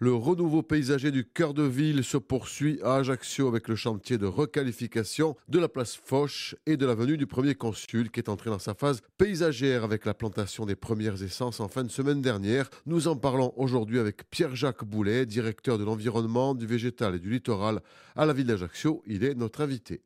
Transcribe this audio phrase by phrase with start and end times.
[0.00, 4.26] Le renouveau paysager du cœur de ville se poursuit à Ajaccio avec le chantier de
[4.26, 8.60] requalification de la place Foch et de l'avenue du premier consul qui est entré dans
[8.60, 12.70] sa phase paysagère avec la plantation des premières essences en fin de semaine dernière.
[12.86, 17.80] Nous en parlons aujourd'hui avec Pierre-Jacques Boulet, directeur de l'environnement, du végétal et du littoral
[18.14, 19.02] à la ville d'Ajaccio.
[19.04, 20.02] Il est notre invité.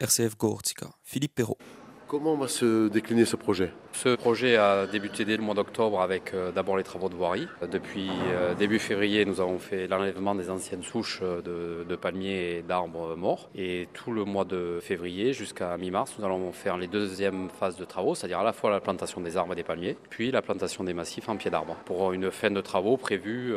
[0.00, 1.58] RCF Gortica, Philippe Perrault.
[2.14, 3.72] Comment va se décliner ce projet?
[3.92, 7.48] Ce projet a débuté dès le mois d'octobre avec euh, d'abord les travaux de voirie.
[7.68, 12.62] Depuis euh, début février, nous avons fait l'enlèvement des anciennes souches euh, de, palmiers et
[12.62, 13.50] d'arbres morts.
[13.56, 17.84] Et tout le mois de février jusqu'à mi-mars, nous allons faire les deuxièmes phases de
[17.84, 20.84] travaux, c'est-à-dire à la fois la plantation des arbres et des palmiers, puis la plantation
[20.84, 23.52] des massifs en pied d'arbre, pour une fin de travaux prévue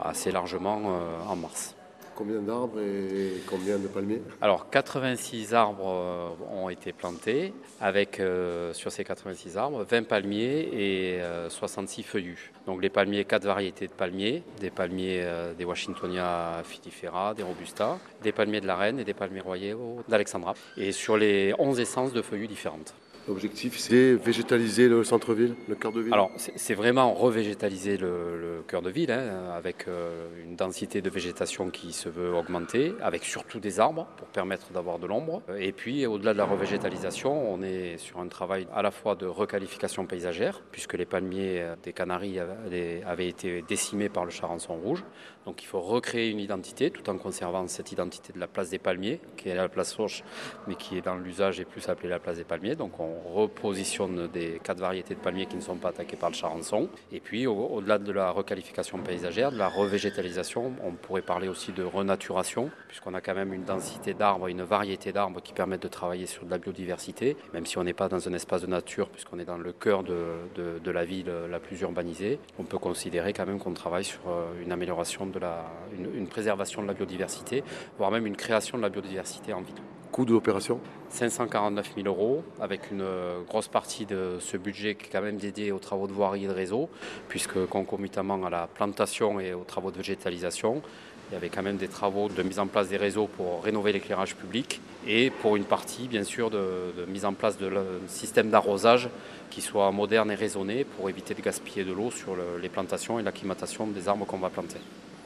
[0.00, 1.76] assez largement en mars.
[2.20, 8.74] Combien d'arbres et combien de palmiers Alors 86 arbres euh, ont été plantés avec euh,
[8.74, 12.52] sur ces 86 arbres 20 palmiers et 66 euh, feuillus.
[12.66, 18.32] Donc les palmiers, quatre variétés de palmiers, des palmiers des Washingtonia fitifera, des Robusta, des
[18.32, 20.52] palmiers de la Reine et des palmiers royaux d'Alexandra.
[20.76, 22.92] Et sur les 11 essences de feuillus différentes.
[23.28, 28.82] L'objectif, c'est végétaliser le centre-ville, le cœur de ville Alors, c'est vraiment revégétaliser le, cœur
[28.82, 33.60] de ville, hein, avec euh, une densité de végétation qui se veut augmenter, avec surtout
[33.60, 35.42] des arbres pour permettre d'avoir de l'ombre.
[35.58, 39.26] Et puis, au-delà de la revégétalisation, on est sur un travail à la fois de
[39.26, 45.04] requalification paysagère, puisque les palmiers euh, des Canaries avaient été décimés par le charançon rouge.
[45.46, 48.78] Donc, il faut recréer une identité tout en conservant cette identité de la place des
[48.78, 50.22] palmiers, qui est la place Foch,
[50.66, 52.76] mais qui est dans l'usage et plus appelée la place des palmiers.
[52.76, 56.34] Donc, on repositionne des quatre variétés de palmiers qui ne sont pas attaqués par le
[56.34, 56.88] charançon.
[57.12, 61.82] Et puis, au-delà de la requalification paysagère, de la revégétalisation, on pourrait parler aussi de
[61.82, 66.26] renaturation, puisqu'on a quand même une densité d'arbres, une variété d'arbres qui permettent de travailler
[66.26, 69.38] sur de la biodiversité, même si on n'est pas dans un espace de nature, puisqu'on
[69.38, 73.46] est dans le cœur de, de, la ville la plus urbanisée, on peut considérer quand
[73.46, 75.66] même qu'on travaille sur euh, une amélioration de la,
[75.96, 77.62] une, une préservation de la biodiversité,
[77.96, 79.76] voire même une création de la biodiversité en ville.
[80.12, 85.06] Coût de l'opération 549 000 euros, avec une euh, grosse partie de ce budget qui
[85.06, 86.88] est quand même dédié aux travaux de voirie et de réseau,
[87.28, 90.82] puisque concomitamment à la plantation et aux travaux de végétalisation,
[91.30, 93.92] il y avait quand même des travaux de mise en place des réseaux pour rénover
[93.92, 97.70] l'éclairage public et pour une partie, bien sûr, de, mise en place de
[98.08, 99.08] système d'arrosage
[99.48, 103.22] qui soit moderne et raisonné pour éviter de gaspiller de l'eau sur les plantations et
[103.22, 104.78] l'acclimatation des arbres qu'on va planter.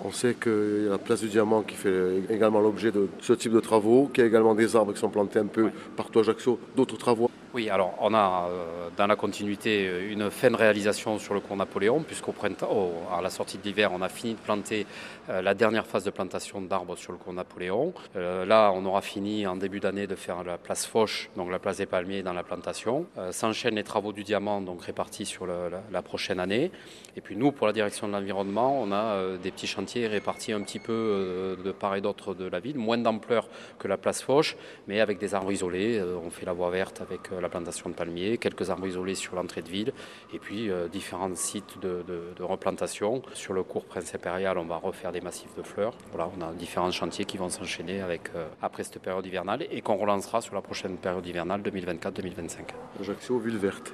[0.02, 3.32] On sait qu'il y a la place du diamant qui fait également l'objet de ce
[3.32, 6.18] type de travaux, qu'il y a également des arbres qui sont plantés un peu partout
[6.18, 7.30] à Ajaccio, d'autres travaux.
[7.54, 11.56] Oui, alors on a euh, dans la continuité une fin de réalisation sur le cours
[11.56, 14.88] Napoléon, puisqu'au printemps, à la sortie de l'hiver, on a fini de planter
[15.30, 17.94] euh, la dernière phase de plantation d'arbres sur le cours Napoléon.
[18.16, 21.60] Euh, là, on aura fini en début d'année de faire la place Foch, donc la
[21.60, 23.06] place des palmiers dans la plantation.
[23.30, 26.72] S'enchaînent les travaux du diamant, donc répartis sur la, prochaine année.
[27.16, 30.62] Et puis nous, pour la direction de l'environnement, on a des petits chantiers répartis un
[30.62, 34.56] petit peu de part et d'autre de la ville, moins d'ampleur que la place Foch,
[34.88, 36.02] mais avec des arbres isolés.
[36.02, 39.62] on fait la voie verte avec la plantation de palmiers, quelques arbres isolés sur l'entrée
[39.62, 39.92] de ville,
[40.32, 42.04] et puis euh, différents sites de,
[42.40, 43.22] replantation.
[43.32, 45.94] Sur le cours Prince Impérial, on va refaire des massifs de fleurs.
[46.12, 49.80] Voilà, on a différents chantiers qui vont s'enchaîner avec euh, après cette période hivernale et
[49.80, 52.58] qu'on relancera sur la prochaine période hivernale 2024-2025.
[53.00, 53.92] Ajaccio, ville verte.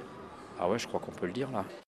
[0.59, 1.65] Ah ouais, je crois qu'on peut le dire là.